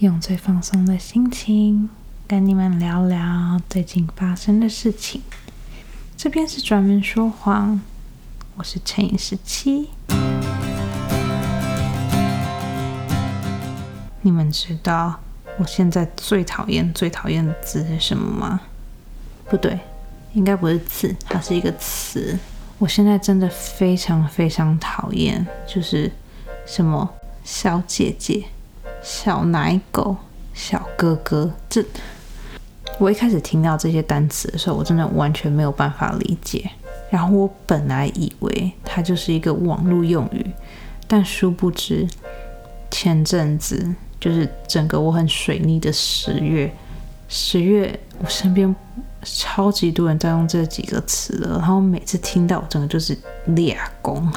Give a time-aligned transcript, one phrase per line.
[0.00, 1.90] 用最放松的心情
[2.26, 5.20] 跟你们聊聊最近发生的事情。
[6.16, 7.78] 这边是专门说谎，
[8.56, 9.90] 我是乘以十七。
[14.22, 15.20] 你们知道
[15.58, 18.62] 我现在最讨厌、最讨厌的字是什么吗？
[19.50, 19.78] 不对，
[20.32, 22.38] 应该不是字，它是一个词。
[22.78, 26.10] 我现在真的非常非常讨厌，就是
[26.64, 27.06] 什么
[27.44, 28.46] 小姐姐、
[29.02, 30.16] 小奶狗、
[30.52, 31.50] 小哥哥。
[31.68, 31.84] 这
[32.98, 36.70] 我一开始听到这些单词的时候，我真的完全没有办法理解。
[37.10, 40.50] 然后我本来以为它就是一个网络用语，
[41.08, 42.08] 但殊不知
[42.90, 46.72] 前阵子就是整个我很水逆的十月，
[47.28, 48.74] 十月我身边。
[49.22, 53.14] 超级多人在用这几个词了，然后每次听到，我整个就是
[53.44, 54.32] 裂工，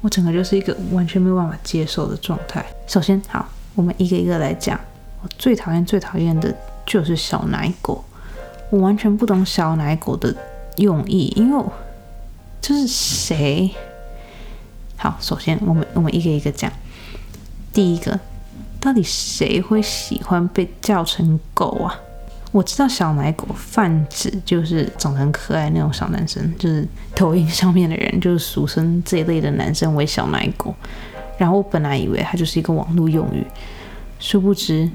[0.00, 2.66] 我整个就是一个完全没有办法接受的状态。
[2.88, 4.78] 首先，好，我们一个一个来讲。
[5.22, 8.04] 我最讨厌、最讨厌的就是小奶狗，
[8.68, 10.36] 我完全不懂小奶狗的
[10.76, 11.64] 用意，因为
[12.60, 13.70] 就是谁？
[14.96, 16.70] 好，首先我们我们一个一个讲。
[17.72, 18.20] 第一个，
[18.78, 21.98] 到底谁会喜欢被叫成狗啊？
[22.52, 30.74] 我知道小奶狗泛指就是长得很可爱那种小男生，就是抖音上面的人，就是俗称这一类的男生为小奶狗。
[31.38, 33.44] 然后我本来以为它就是一个网络用语，
[34.18, 34.90] 殊不知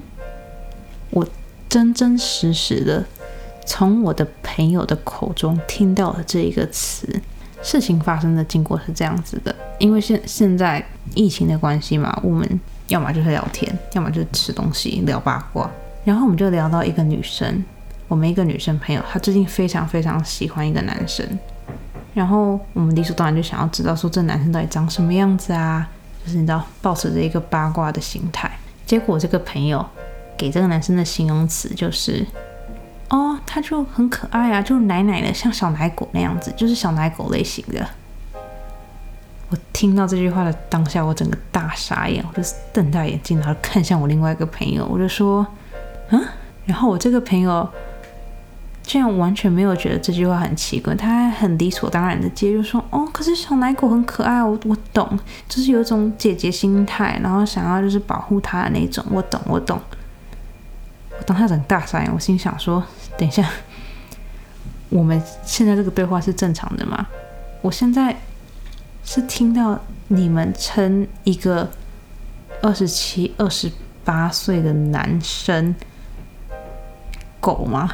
[1.10, 1.26] 我
[1.68, 3.04] 真真实实的
[3.66, 7.20] 从我的朋友的口中听到了这一个词。
[7.62, 10.82] 事情发生的经过是这样子的，因为现现在
[11.14, 15.70] 疫情的关系嘛，我们要么就是聊天，要么就是吃东西聊八卦。
[16.02, 17.62] 然后我们就聊到一个女生，
[18.08, 21.38] 我们一个女生朋友，她最近非常非常喜欢一个男生。
[22.14, 25.86] 然后我们理所当然就想要知道说这男生到底长什么样子啊？
[26.24, 28.50] 就是你知道，保持着一个八卦的心态。
[28.86, 29.84] 结果这个朋友
[30.36, 32.26] 给这个男生的形容词就是，
[33.08, 37.86] 哦，他就很可爱啊，就奶奶的，像小奶狗那样子，就是小奶狗类型的。
[39.48, 45.46] 我听到这句话的当下，我整个大傻眼，我就瞪大眼睛，然后看向我另外一个朋友，我就说。
[46.12, 46.20] 嗯，
[46.64, 47.68] 然后我这个朋友
[48.90, 55.16] 竟然完全没有觉得这句话很奇怪，他还很理所当然的接就说：“哦，可是小奶狗很可爱，我我懂，
[55.48, 59.80] 就是有一种姐姐心态，然后想要就是保护它的那种，我懂，我懂。”
[61.16, 62.82] 我当下整大傻眼，我心想说
[63.16, 63.48] ：“等一下，
[64.88, 67.06] 我们现在这个对话是正常的吗？
[67.62, 68.16] 我现在
[69.04, 69.78] 是听到
[70.08, 71.70] 你们称一个
[72.60, 73.70] 二十七、二十
[74.04, 75.76] 八岁的男生。”
[77.40, 77.88] 狗吗？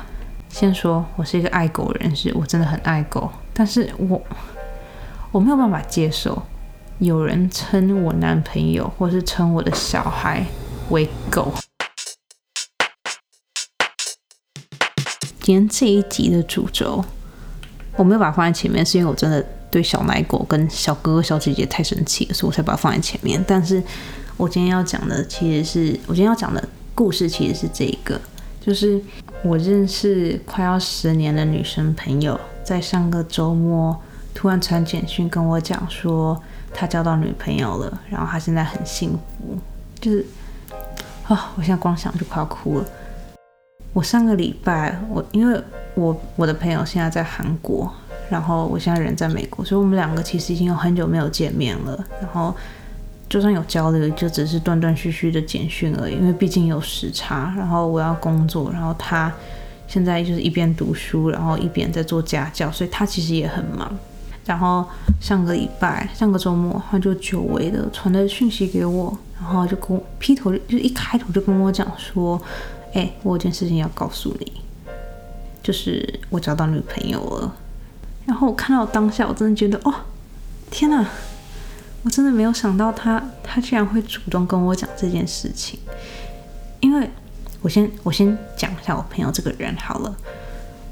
[0.59, 3.31] 先说，我是一个爱狗人士，我真的很爱狗。
[3.53, 4.19] 但是我
[5.31, 6.43] 我没有办法接受
[6.99, 10.43] 有人称我男朋友或是称我的小孩
[10.89, 11.53] 为狗。
[15.43, 17.05] 今天这一集的主轴，
[17.97, 23.45] 我没有把它放在前面，是因为我真的对小奶狗跟小哥哥小姐姐太生气了，所以我才把它放在前面。
[23.47, 23.83] 但是
[24.39, 28.19] 我今天要讲的，其实是我今天要讲的故事，其实是这一个，
[28.59, 28.99] 就是。
[29.47, 33.97] 我认识快要十年的女生朋友，在上个周末
[34.35, 36.37] 突然传简讯跟我讲说，
[36.75, 39.57] 他交到女朋友了，然后他现在很幸福，
[40.01, 40.27] 就是
[41.29, 42.85] 啊，我现在光想就快要哭了。
[43.93, 45.63] 我上个礼拜，我因为
[45.95, 47.89] 我我的朋友现在在韩国，
[48.29, 52.53] 然后我现在人在美国，所以我们两个其实已经有很久没有见面了，然后。
[53.29, 57.53] 就算有交流，就只是断断续续的简讯而已，因为毕竟有时差。
[57.57, 59.33] 然后我要工作，然后他
[59.89, 63.91] 现在就是一边读书，然后一边在做家教，所以他其实也很忙。
[64.45, 64.87] 然后
[65.21, 72.41] 上个礼拜、上个周末，他就久违的传了讯息给我，然后就跟我劈头就一开头就跟我讲说
[72.95, 74.53] ：“哎，我有件事情要告诉你，
[75.65, 77.53] 就是我找到女朋友了。”
[78.25, 79.93] 然后我看到当下，我真的觉得哦，
[80.71, 81.05] 天哪！
[82.07, 85.77] 我真的没有想到他，他居然会主动跟我讲这件事情。
[86.79, 87.11] 因为
[87.61, 90.17] 我先我先讲一下我朋友这个人好了。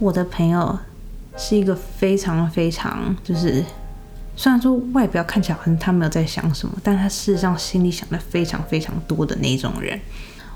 [0.01, 0.77] 我的朋友
[1.37, 3.65] 是一个非常非常，就是
[4.35, 10.01] 虽然说外表看起来好像他没有在想什么，但他事实上心里想的非常非常多的那种人。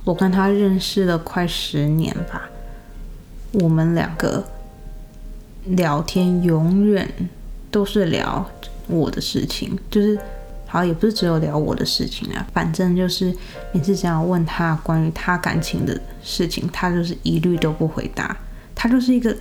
[0.03, 2.51] 我跟他认识了快十年吧，
[3.53, 4.45] 我们两个
[5.67, 7.09] 聊天永远
[7.71, 8.45] 都是聊
[8.89, 10.19] 我的事情，就是。
[10.71, 13.35] 好，也不是只有聊我的事情啊，反正就是
[13.73, 18.37] 每次想要问他关于他感情的事情，他就是一律都不回答。
[18.75, 19.35] 他就是一个，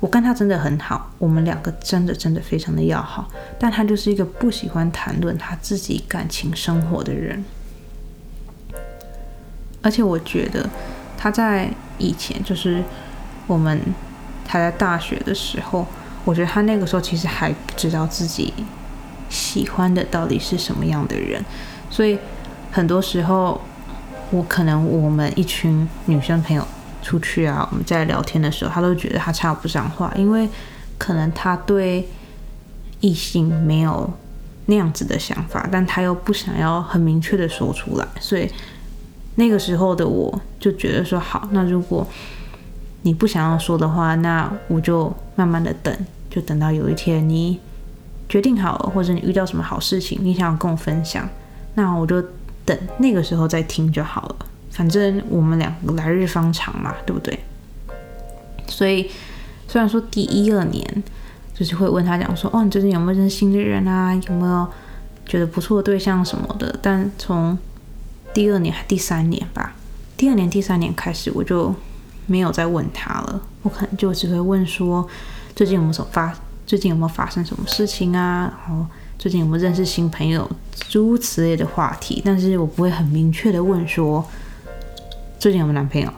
[0.00, 3.28] 我跟他真的很好，我们两个真的真的非常的要好，
[3.58, 7.44] 但他就是一个不喜欢谈论他自己感情生活的人。
[9.80, 10.68] 而且我觉得
[11.16, 12.82] 他在以前，就是
[13.46, 13.80] 我们
[14.44, 15.86] 他在大学的时候，
[16.24, 18.52] 我觉得他那个时候其实还不知道自己
[19.28, 21.44] 喜欢的到底是什么样的人，
[21.90, 22.18] 所以
[22.70, 23.60] 很多时候，
[24.30, 26.66] 我可能我们一群女生朋友
[27.02, 30.48] 出去啊，我们在聊天的时候，他都觉得他插不上话，因为
[30.98, 32.08] 可能他对
[33.00, 34.10] 异性没有
[34.66, 38.50] 那样子的想法，但他又不想要很明确的说出来，所以。
[39.40, 42.04] 那个时候的我就觉得说好，那如果
[43.02, 45.96] 你不想要说的话，那我就慢慢的等，
[46.28, 47.60] 就等到有一天你
[48.28, 51.28] 决定好了，或者你遇到什么好事情，你想要跟我分享，
[51.74, 52.22] 那我就
[52.64, 54.36] 等那个时候再听就好了。
[54.70, 57.38] 反正我们两个来日方长嘛，对不对？
[58.66, 59.10] 所以
[59.66, 61.02] 虽然说第一二年
[61.54, 64.14] 就是会问他讲说，哦，你最近有没有认识新的人啊？
[64.14, 64.68] 有没有
[65.26, 66.78] 觉得不错的对象什么的？
[66.80, 67.58] 但从
[68.32, 69.74] 第二年还第三年吧，
[70.16, 71.74] 第二年、第三年开始，我就
[72.26, 73.40] 没有再问他了。
[73.62, 75.08] 我可能就只会问说，
[75.56, 76.32] 最近有没有什么发，
[76.68, 78.42] 最近有没有发生什么事情啊？
[78.42, 78.84] 然后
[79.18, 80.46] 最近有没有认识新朋友，
[80.90, 82.20] 诸如此类的话题。
[82.22, 84.22] 但是我不会很明确的问说，
[85.38, 86.12] 最近有没有男朋友，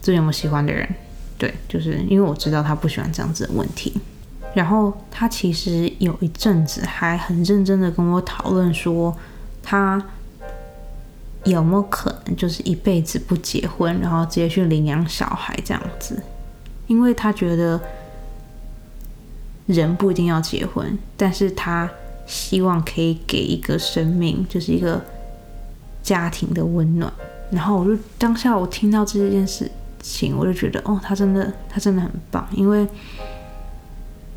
[0.00, 0.88] 最近有没有喜欢的人。
[1.36, 3.92] 对，就是因为我知道他不喜欢这样子的问题。
[4.54, 9.12] 然后他其实有一阵子还很认真的跟我讨论说，
[9.60, 10.00] 他。
[11.44, 16.20] 有没有可能就是一辈子不结婚，然后直接去领养小孩这样子？
[16.88, 17.80] 因为他觉得
[19.66, 21.90] 人不一定要结婚，但是他
[22.26, 25.04] 希望可以给一个生命，就是一个
[26.02, 27.12] 家庭的温暖。
[27.50, 29.70] 然后我就当下我听到这件事
[30.00, 32.86] 情，我就觉得哦，他真的他真的很棒，因为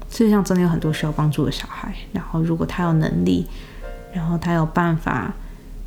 [0.09, 1.93] 世界上真的有很多需要帮助的小孩。
[2.11, 3.45] 然后如果他有能力，
[4.13, 5.33] 然后他有办法。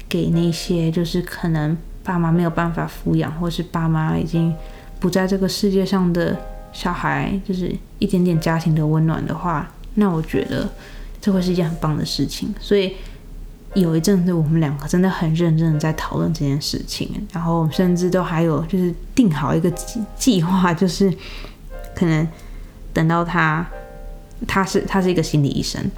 [0.08, 1.74] 给那些就是可能
[2.04, 4.54] 爸妈没有办法抚养，或是爸妈已经
[5.00, 6.36] 不在这个世界上的
[6.72, 10.68] 小孩，就是一点点家庭的温暖的话，那我觉得
[11.20, 12.52] 这会是一件很棒的事情。
[12.60, 12.96] 所以
[13.74, 21.12] 有一阵子，我们两个真的很认真的在讨论这件事情，然后甚至都还有就是定好一个计计划，就是
[21.94, 22.26] 可能
[22.92, 23.66] 等到他，
[24.48, 25.90] 他是他是一个心理医生。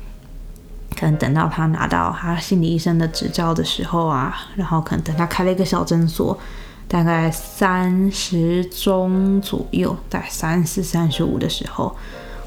[0.97, 6.39] 可能等到他拿到他心理医生的执照的时候啊，然后可能等他开了一个小诊所，
[6.87, 11.97] 大概三十中左右，在三四三十五的时候，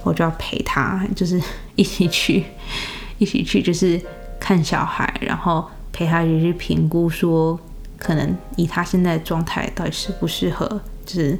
[0.04, 1.42] 我就要陪他，就是
[1.76, 2.46] 一起去，
[3.18, 4.00] 一起去，就是
[4.40, 7.60] 看小孩，然后陪他去评估，说
[7.98, 11.38] 可能以他现在的状态，到底适不适合，就是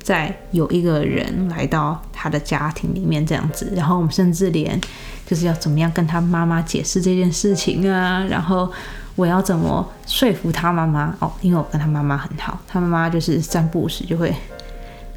[0.00, 4.80] 在有一个人来到他的家庭里面这样子，然后我们甚至连。
[5.26, 8.22] 就是要怎么样跟他妈妈解释这件事情啊？
[8.28, 8.70] 然后
[9.16, 11.16] 我要怎么说服他妈妈？
[11.20, 14.34] 哦，因为我跟他妈妈很好，他妈妈就是三不五时就会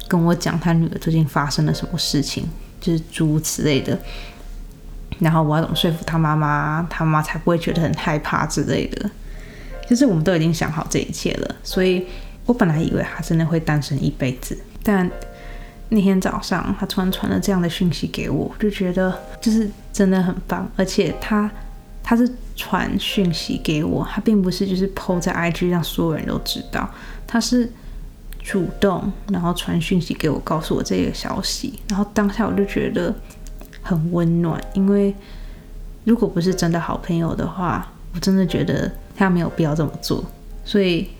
[0.06, 2.48] 跟我讲他女儿最近发生了什么事情，
[2.80, 3.98] 就是诸如此类的。
[5.18, 9.10] 然后我要怎么说服他妈妈，他妈妈才不会觉得很害怕之类的。
[9.88, 12.06] 就是我们都已经想好这一切了，所以
[12.46, 15.10] 我本来以为他真的会单身一辈子，但。
[15.90, 20.70] 那天早上，他突然传了这样的讯息给我，就觉得就是真的很棒。
[20.76, 21.50] 而且他
[22.02, 26.88] 他是传讯息给我，他并不是就是 PO 在 IG 让所有人都知道，
[27.26, 27.70] 他是
[28.42, 31.80] 主动然后传讯息给我，告诉我这个消息。
[31.88, 33.14] 然后当下我就觉得
[33.82, 35.14] 很温暖，因为
[36.04, 40.24] 如果不是真的好朋友的话，我真的觉得他没有必要这么做。
[40.64, 41.10] 所以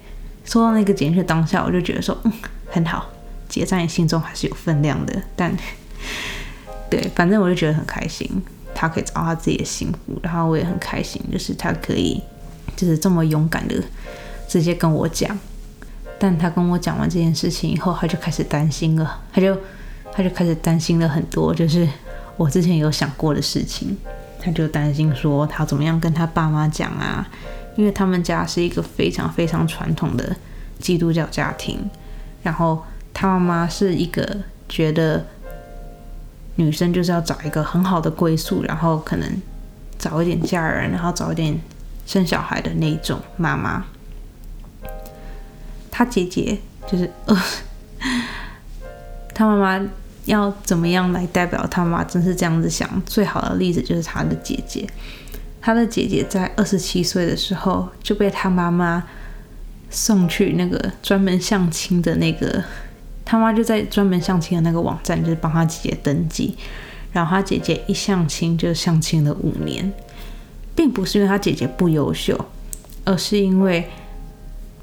[0.44, 2.32] 收到那个简讯当下，我就觉得说，嗯，
[2.70, 3.10] 很好。
[3.48, 5.50] 姐在你心中还是有分量的，但
[6.90, 8.30] 对，反正我就觉得很开心，
[8.80, 12.22] 他可以找到他自己的幸福，然后我也很开心，就是他可以
[12.76, 13.74] 就是这么勇敢的
[14.46, 15.36] 直接跟我讲。
[16.16, 19.56] 但他跟我讲完这件事情以后，他就开始担心了，他就
[20.12, 21.88] 他就开始担心了很多，就是
[22.36, 23.96] 我之前有想过的事情，
[24.40, 27.28] 他就担心说他怎么样跟他爸妈讲啊，
[27.74, 30.36] 因为他们家是一个非常非常传统的
[30.78, 31.90] 基督教家庭，
[32.44, 32.84] 然后。
[33.20, 34.24] 他妈妈是一个
[34.68, 35.26] 觉得
[36.58, 39.42] 女生就是要找一个很好的归宿，然后可能
[39.96, 41.56] 早一点嫁人，然后早一点
[42.04, 43.84] 生小孩的那种妈妈。
[45.88, 46.58] 他姐姐
[46.90, 47.42] 就是呃，
[49.32, 49.88] 他妈妈
[50.24, 52.04] 要怎么样来代表他妈妈？
[52.04, 52.90] 真是这样子想。
[53.06, 54.84] 最好的例子就是他的姐姐，
[55.60, 59.04] 他的姐姐在二十七岁的时候就被他妈妈
[59.90, 62.64] 送去那个专门相亲的那个。
[63.30, 66.56] 他妈就在专门相亲的那个网站，就是帮他姐姐登记，
[67.12, 69.92] 然后他姐姐一相亲就相亲了五年，
[70.74, 72.42] 并不是因为他姐姐不优秀，
[73.04, 73.86] 而是因为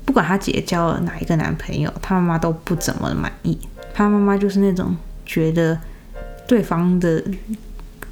[0.06, 3.58] 不管他姐姐交了哪一个男朋友，他妈妈都不怎么满意。
[3.96, 5.76] 他妈妈就是那种觉得
[6.48, 7.24] 对方的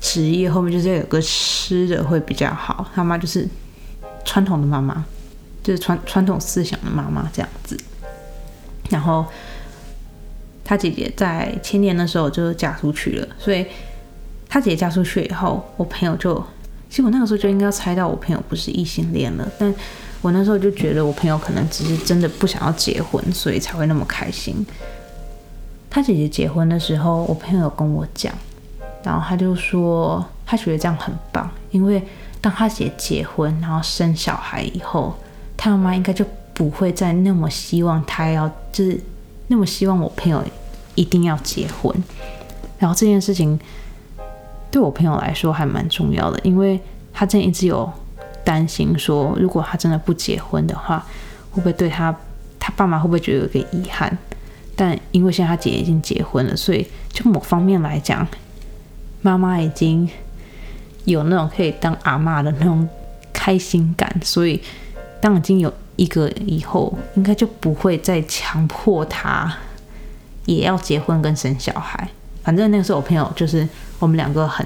[0.02, 2.90] 职业后面就是要有个吃的会比较好。
[2.96, 3.48] 他妈就是
[4.26, 5.06] 传统的妈妈，
[5.62, 7.78] 就是传传统思想的妈妈这样子。
[8.90, 9.24] 然后
[10.64, 13.66] 他姐姐在前年的时候就嫁出去了，所以
[14.48, 16.36] 他姐姐嫁出去以后，我朋友就
[16.90, 19.74] 其实我那个时候就应该猜到我朋友不是异性恋了，但
[20.22, 24.66] 我那时候就觉得我朋友可能只是真的不想要结婚，所以才会那么开心。
[25.90, 28.34] 他姐姐结婚的时候，我朋友有跟我讲，
[29.04, 32.02] 然后他就说他觉得这样很棒，因为
[32.40, 35.14] 当他姐结婚然后生小孩以后，
[35.58, 39.00] 他妈妈应该就不会再那么希望他要，就是
[39.48, 40.44] 那么希望我朋友
[40.96, 41.96] 一定要结婚。
[42.80, 43.60] 然后这件事情
[44.70, 46.80] 对我朋友来说还蛮重要的，因为
[47.12, 47.92] 他之前一直有。
[48.46, 51.00] 担心说，如果他真的不结婚的话，
[51.52, 52.14] 会不会对他
[52.60, 54.18] 他爸妈会不会觉得有个遗憾？
[54.76, 58.28] 但因为现在他姐已经结婚了，所以就某方面来讲，
[59.22, 60.10] 妈妈已经
[61.06, 62.86] 有那种可以当阿妈的那种
[63.32, 64.14] 开心感。
[64.22, 64.62] 所以
[65.22, 69.54] 当已经有一个以后，应该就不会再强迫他
[70.46, 72.08] 也要结婚跟生小孩。
[72.44, 73.68] 反正那个时候我朋友就是
[74.00, 74.66] 我们两个很，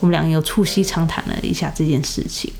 [0.00, 2.52] 我们两个有促膝长谈了一下这件事情。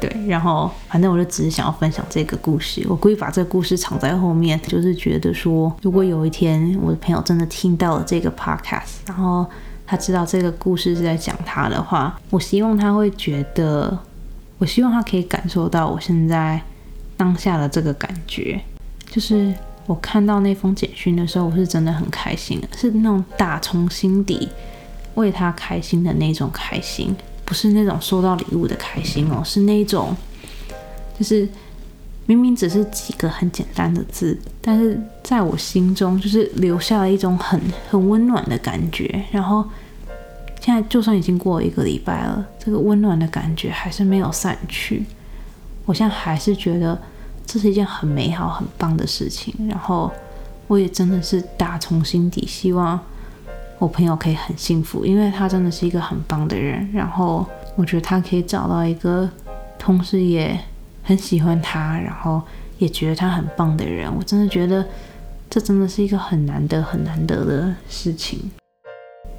[0.00, 9.46] 对，然后反正我就只是想要分享这个故事，我故意把这个故事藏在后面，就是觉得说，如果有一天我的朋友真的听到了这个 podcast，然后
[9.86, 13.96] 他知道这个故事是在讲他的话，我希望他会觉得，
[14.58, 16.60] 我希望他可以感受到我现在
[17.16, 18.60] 当下的这个感觉，
[19.10, 19.52] 就是
[19.86, 24.48] 我看到那封简讯的时候，我是真的很开心，是那种打从心底
[25.14, 27.14] 为他开心的那种开心。
[27.44, 30.16] 不是那种收到礼物的开心哦，是那种，
[31.18, 31.46] 就是
[32.24, 39.22] 明明只是几个很简单的字，但是在我心中就是留下了一种很很温暖的感觉。
[39.30, 39.68] 然后
[40.60, 45.04] 现在就算已经过了一个礼拜了，这个温暖的感觉还是没有散去。
[45.92, 46.98] 我现在还是觉得
[47.44, 49.54] 这是一件很美好、很棒的事情。
[49.68, 50.10] 然后
[50.66, 52.98] 我也真的是打从心底希望。
[53.78, 56.90] 我朋友可以很幸福，因为他真的是一个很棒的人。
[56.94, 57.46] 然后
[57.76, 59.28] 我觉得他可以找到一个
[59.78, 60.58] 同时也
[61.02, 62.40] 很喜欢他，然后
[62.78, 64.10] 也觉得他很棒的人。
[64.16, 64.82] 我真的觉得
[65.50, 68.50] 这真的是一个很难得、很难得的事情。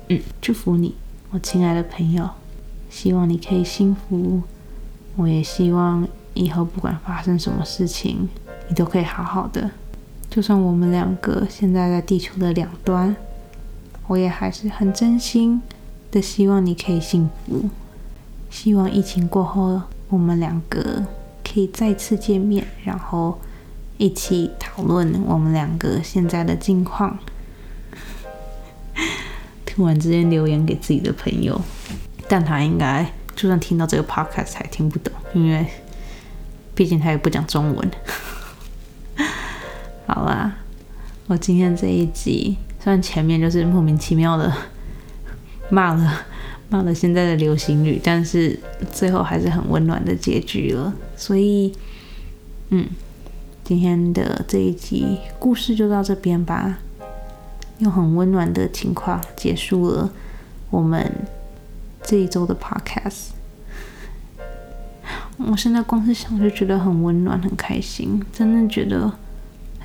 [0.10, 0.94] 嗯，祝福你，
[1.32, 2.30] 我亲爱的朋友，
[2.92, 4.44] 希望你可以幸福。
[5.16, 8.28] 我也希望以后不管发生什么事情，
[8.68, 9.72] 你都可以好好的。
[10.30, 13.16] 就算我们两个现在在地球的两端。
[14.08, 15.62] 我也还是很真心
[16.12, 17.70] 的希望你可以幸福，
[18.50, 21.02] 希望疫情过后我们两个
[21.42, 23.40] 可以再次见面，然后
[23.98, 27.18] 一起讨论我们两个现在的近况。
[29.66, 31.60] 突然之间留言给自己的朋友，
[32.28, 35.66] 但他应该就算听到这个 podcast 也听不懂，因为
[36.76, 37.92] 毕竟他也不讲中文。
[40.08, 40.56] 好啦，
[41.28, 42.58] 我今天这一集。
[42.84, 44.52] 虽然前面就是莫名其妙的
[45.70, 46.26] 骂了
[46.70, 48.60] 骂了现在的流行语，但是
[48.92, 50.94] 最后还是很温暖的结局了。
[51.16, 51.74] 所以，
[52.70, 52.86] 嗯，
[53.64, 56.80] 今天的这一集故事就到这边吧，
[57.80, 60.12] 用很温暖的情况结束了
[60.70, 61.10] 我们
[62.04, 63.30] 这一周的 podcast。
[65.38, 69.12] 我现在光是想就觉得很温暖，很开心，真的觉得。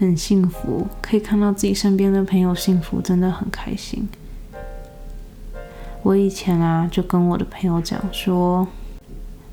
[0.00, 4.08] 很幸福，可以看到自己身边的朋友幸福，真的很开心。
[6.04, 8.68] 我以前啊，就跟我的朋友讲说，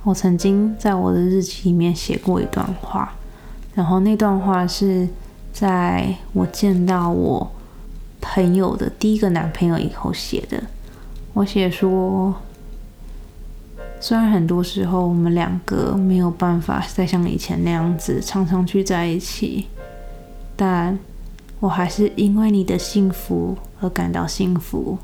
[0.03, 3.15] 我曾经在我的日记里面写过一段话，
[3.73, 5.09] 然后那段话是
[5.51, 7.51] 在我见到我
[8.21, 10.61] 朋友的第一个男朋友以后写的。
[11.33, 12.35] 我写说，
[13.99, 19.67] 虽然很多时候我们两个没有办法再像以前那样子常常聚在一起。
[20.57, 20.97] 但
[21.59, 24.97] 我还是因为你的幸福而感到幸福。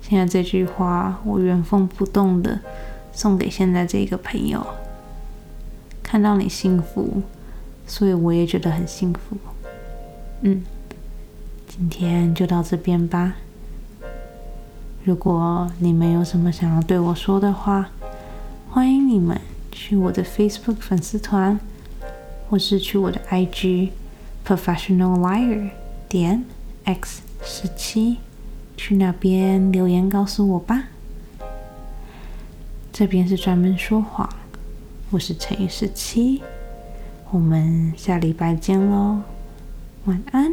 [0.00, 2.58] 现在这句话，我原封不动的
[3.12, 4.66] 送给现在这个朋友。
[6.02, 7.22] 看到你幸福，
[7.86, 9.36] 所以我也觉得很幸福。
[10.40, 10.62] 嗯，
[11.68, 13.34] 今天就到这边吧。
[15.04, 17.90] 如果你们有什么想要对我说的话，
[18.70, 19.40] 欢迎你们
[19.70, 21.58] 去我的 Facebook 粉丝团。
[22.50, 23.88] 或是去我的 IG
[24.46, 25.70] professional liar
[26.06, 26.44] 点
[26.84, 28.18] x 十七，
[28.76, 30.88] 去那边留言告诉我吧。
[32.92, 34.28] 这边是专门说谎，
[35.08, 36.42] 我是乘以十七，
[37.30, 39.22] 我们下礼拜见喽，
[40.04, 40.52] 晚安。